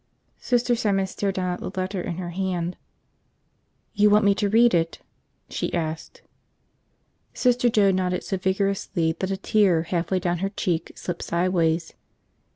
Sister 0.39 0.75
Simon 0.75 1.05
stared 1.05 1.35
down 1.35 1.53
at 1.53 1.59
the 1.73 1.79
letter 1.79 2.01
in 2.01 2.17
her 2.17 2.31
hand. 2.31 2.75
"You 3.93 4.09
want 4.09 4.25
me 4.25 4.33
to 4.33 4.49
read 4.49 4.73
it?" 4.73 4.97
she 5.47 5.71
asked. 5.75 6.23
Sister 7.35 7.69
Joe 7.69 7.91
nodded 7.91 8.23
so 8.23 8.37
vigorously 8.37 9.11
that 9.19 9.29
a 9.29 9.37
tear 9.37 9.83
halfway 9.83 10.17
down 10.17 10.39
her 10.39 10.49
cheek 10.49 10.91
slipped 10.95 11.21
sideways. 11.21 11.93